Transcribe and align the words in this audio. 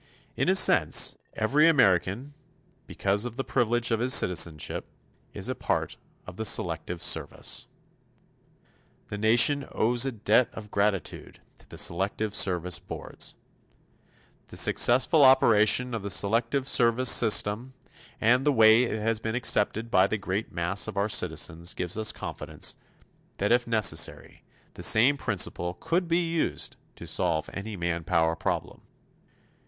In 0.35 0.49
a 0.49 0.55
sense, 0.55 1.15
every 1.33 1.67
American, 1.67 2.33
because 2.87 3.23
of 3.23 3.37
the 3.37 3.43
privilege 3.43 3.91
of 3.91 3.99
his 3.99 4.15
citizenship, 4.15 4.85
is 5.31 5.47
a 5.47 5.53
part 5.53 5.95
of 6.25 6.37
the 6.37 6.43
Selective 6.43 7.03
Service. 7.03 7.67
The 9.09 9.19
Nation 9.19 9.67
owes 9.71 10.03
a 10.03 10.11
debt 10.11 10.49
of 10.53 10.71
gratitude 10.71 11.39
to 11.59 11.69
the 11.69 11.77
Selective 11.77 12.33
Service 12.33 12.79
boards. 12.79 13.35
The 14.47 14.57
successful 14.57 15.23
operation 15.23 15.93
of 15.93 16.01
the 16.01 16.09
Selective 16.09 16.67
Service 16.67 17.11
System 17.11 17.75
and 18.19 18.43
the 18.43 18.51
way 18.51 18.81
it 18.85 18.99
has 18.99 19.19
been 19.19 19.35
accepted 19.35 19.91
by 19.91 20.07
the 20.07 20.17
great 20.17 20.51
mass 20.51 20.87
of 20.87 20.97
our 20.97 21.09
citizens 21.09 21.75
give 21.75 21.95
us 21.95 22.11
confidence 22.11 22.75
that 23.37 23.51
if 23.51 23.67
necessary, 23.67 24.43
the 24.73 24.81
same 24.81 25.15
principle 25.15 25.75
could 25.75 26.07
be 26.07 26.27
used 26.27 26.75
to 26.95 27.05
solve 27.05 27.51
any 27.53 27.77
manpower 27.77 28.35
problem. 28.35 28.81